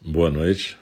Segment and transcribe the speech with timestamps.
[0.00, 0.78] Boa noite.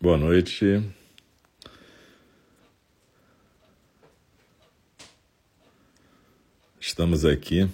[0.00, 0.82] Boa noite.
[6.80, 7.68] Estamos aqui.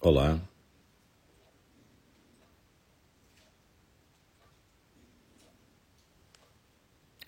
[0.00, 0.40] Olá.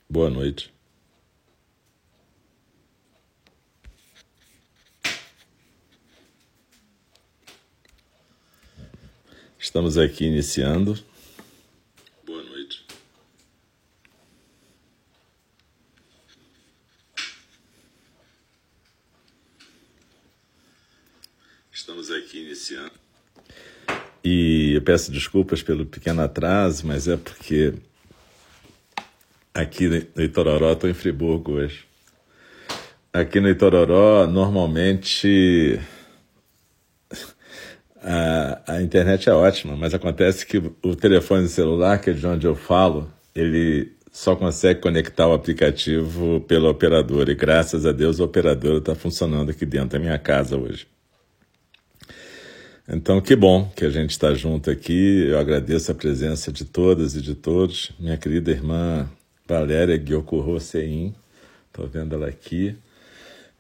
[0.09, 0.76] Boa noite.
[9.77, 10.99] Estamos aqui iniciando.
[12.25, 12.87] Boa noite.
[21.71, 22.93] Estamos aqui iniciando.
[24.25, 27.75] E eu peço desculpas pelo pequeno atraso, mas é porque
[29.53, 31.85] aqui no Itororó, estou em Friburgo hoje.
[33.13, 35.79] Aqui no Itororó, normalmente
[38.09, 42.47] a, a internet é ótima, mas acontece que o telefone celular, que é de onde
[42.47, 47.33] eu falo, ele só consegue conectar o aplicativo pela operadora.
[47.33, 50.87] E graças a Deus a operadora está funcionando aqui dentro da minha casa hoje.
[52.89, 55.27] Então, que bom que a gente está junto aqui.
[55.29, 57.91] Eu agradeço a presença de todas e de todos.
[57.99, 59.11] Minha querida irmã
[59.49, 61.13] Valéria Gyokuro Sein,
[61.67, 62.77] estou vendo ela aqui.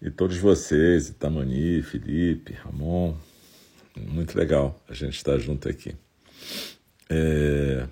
[0.00, 3.16] E todos vocês, Itamani, Felipe, Ramon,
[4.00, 5.94] muito legal a gente estar junto aqui.
[7.08, 7.86] É,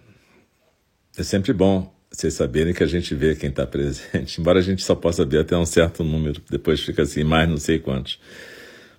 [1.16, 4.84] é sempre bom vocês saberem que a gente vê quem está presente, embora a gente
[4.84, 8.20] só possa ver até um certo número, depois fica assim, mais não sei quantos.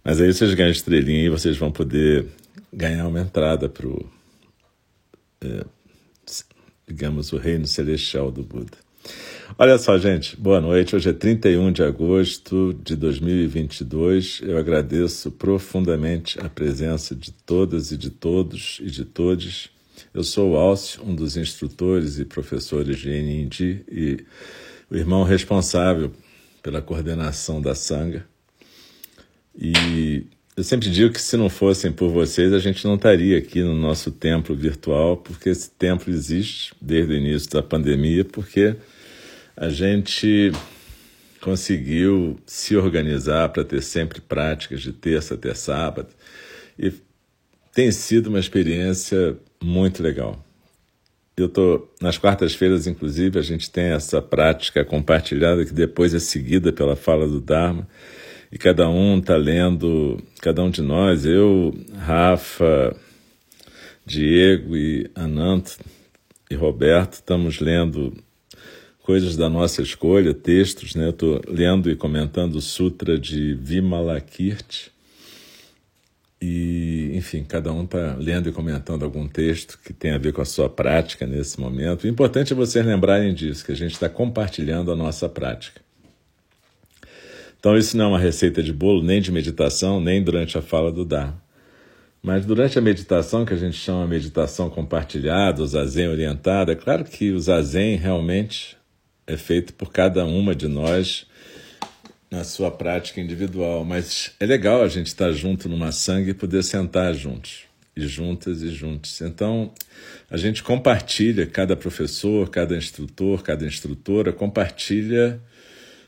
[0.03, 2.27] Mas aí vocês ganham estrelinha e vocês vão poder
[2.71, 4.09] ganhar uma entrada para o,
[5.41, 5.65] é,
[6.87, 8.77] digamos, o reino celestial do Buda.
[9.57, 10.97] Olha só, gente, boa noite.
[10.97, 14.41] Hoje é 31 de agosto de 2022.
[14.43, 19.69] Eu agradeço profundamente a presença de todas e de todos e de todes.
[20.13, 24.25] Eu sou o Alcio, um dos instrutores e professores de NINDI e
[24.91, 26.11] o irmão responsável
[26.61, 28.25] pela coordenação da Sangha.
[29.57, 30.25] E
[30.57, 33.73] eu sempre digo que se não fossem por vocês, a gente não estaria aqui no
[33.73, 38.75] nosso templo virtual, porque esse templo existe desde o início da pandemia, porque
[39.55, 40.51] a gente
[41.41, 46.09] conseguiu se organizar para ter sempre práticas de terça até sábado
[46.77, 46.91] e
[47.73, 50.43] tem sido uma experiência muito legal.
[51.37, 56.71] Eu tô nas quartas-feiras, inclusive, a gente tem essa prática compartilhada que depois é seguida
[56.71, 57.87] pela fala do Dharma
[58.51, 62.95] e cada um está lendo, cada um de nós, eu, Rafa,
[64.05, 65.77] Diego e Ananto
[66.49, 68.13] e Roberto, estamos lendo
[69.05, 71.09] coisas da nossa escolha, textos, né?
[71.09, 74.91] Estou lendo e comentando o Sutra de Vimalakirti.
[76.41, 80.41] E, enfim, cada um está lendo e comentando algum texto que tem a ver com
[80.41, 82.05] a sua prática nesse momento.
[82.05, 85.79] O importante é vocês lembrarem disso, que a gente está compartilhando a nossa prática.
[87.59, 90.91] Então, isso não é uma receita de bolo, nem de meditação, nem durante a fala
[90.91, 91.39] do Dharma.
[92.23, 97.03] Mas durante a meditação, que a gente chama meditação compartilhada, o zazen orientado, é claro
[97.03, 98.75] que o zazen realmente
[99.27, 101.25] é feito por cada uma de nós
[102.29, 106.63] na sua prática individual, mas é legal a gente estar junto numa sangue e poder
[106.63, 107.63] sentar juntos,
[107.95, 109.21] e juntas e juntos.
[109.21, 109.71] Então,
[110.29, 115.39] a gente compartilha, cada professor, cada instrutor, cada instrutora compartilha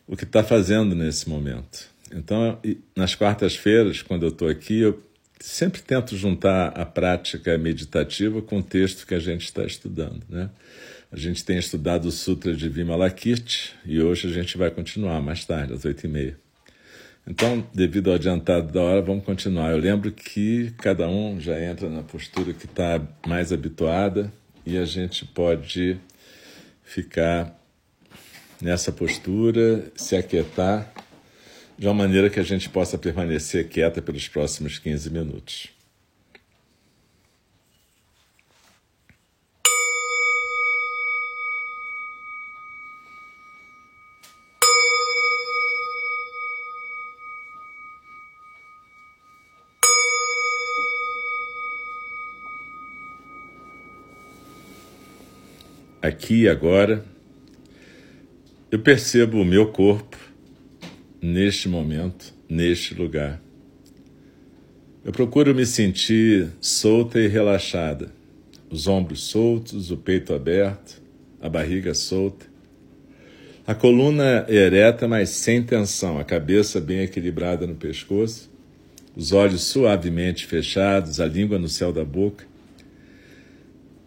[0.07, 1.88] o que está fazendo nesse momento.
[2.11, 2.59] Então,
[2.95, 5.01] nas quartas-feiras, quando eu estou aqui, eu
[5.39, 10.50] sempre tento juntar a prática meditativa com o texto que a gente está estudando, né?
[11.17, 15.44] A gente tem estudado o Sutra de Vimalakirti e hoje a gente vai continuar mais
[15.44, 16.38] tarde, às oito e meia.
[17.28, 19.72] Então, devido ao adiantado da hora, vamos continuar.
[19.72, 24.31] Eu lembro que cada um já entra na postura que está mais habituada
[24.63, 25.97] e a gente pode
[26.83, 27.59] ficar
[28.61, 30.94] nessa postura, se aquietar,
[31.80, 35.76] de uma maneira que a gente possa permanecer quieta pelos próximos 15 minutos.
[56.01, 57.03] Aqui e agora,
[58.71, 60.17] eu percebo o meu corpo
[61.21, 63.41] neste momento, neste lugar.
[65.03, 68.11] Eu procuro me sentir solta e relaxada,
[68.69, 71.01] os ombros soltos, o peito aberto,
[71.41, 72.45] a barriga solta.
[73.65, 78.49] A coluna ereta, mas sem tensão, a cabeça bem equilibrada no pescoço,
[79.15, 82.45] os olhos suavemente fechados, a língua no céu da boca.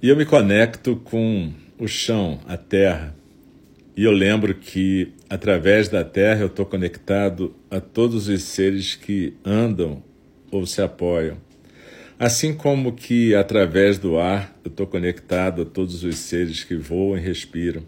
[0.03, 3.15] E eu me conecto com o chão, a terra.
[3.97, 9.35] E eu lembro que, através da terra, eu estou conectado a todos os seres que
[9.45, 10.03] andam
[10.51, 11.39] ou se apoiam.
[12.19, 17.17] Assim como que, através do ar, eu estou conectado a todos os seres que voam
[17.17, 17.83] e respiram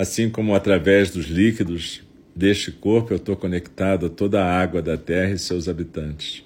[0.00, 2.02] assim como através dos líquidos
[2.34, 6.42] deste corpo eu estou conectado a toda a água da terra e seus habitantes.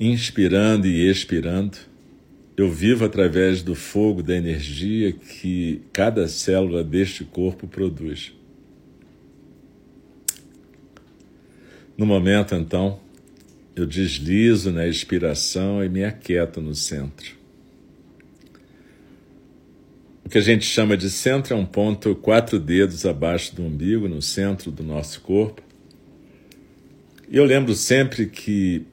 [0.00, 1.76] Inspirando e expirando,
[2.58, 8.32] eu vivo através do fogo da energia que cada célula deste corpo produz.
[11.96, 12.98] No momento, então,
[13.76, 17.36] eu deslizo na expiração e me aquieto no centro.
[20.24, 24.08] O que a gente chama de centro é um ponto quatro dedos abaixo do umbigo,
[24.08, 25.62] no centro do nosso corpo.
[27.30, 28.84] E eu lembro sempre que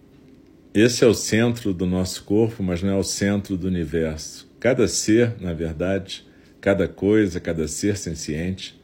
[0.76, 4.46] esse é o centro do nosso corpo, mas não é o centro do universo.
[4.60, 6.28] Cada ser, na verdade,
[6.60, 8.78] cada coisa, cada ser senciente,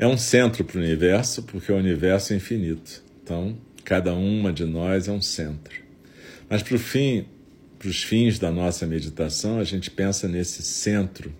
[0.00, 3.04] é um centro para o universo, porque o universo é infinito.
[3.22, 5.80] Então, cada uma de nós é um centro.
[6.50, 7.26] Mas para o fim,
[7.78, 11.32] para os fins da nossa meditação, a gente pensa nesse centro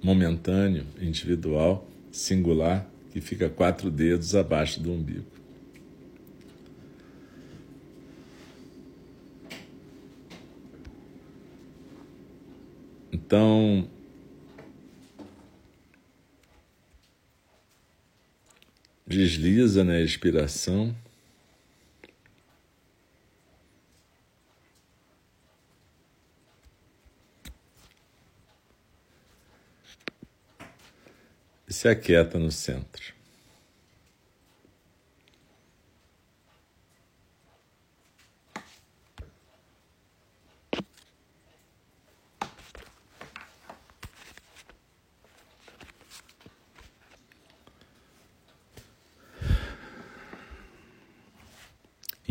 [0.00, 5.39] momentâneo, individual, singular, que fica quatro dedos abaixo do umbigo.
[13.30, 13.88] Então,
[19.06, 20.92] desliza na expiração.
[31.68, 33.19] e se aquieta no centro.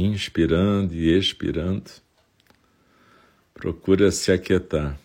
[0.02, 1.92] Inspirando e expirando,
[3.54, 4.98] procura se aquietar.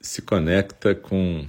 [0.00, 1.44] se conecta com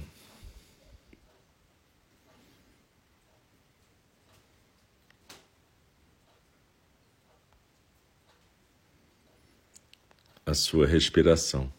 [10.50, 11.72] a sua respiração.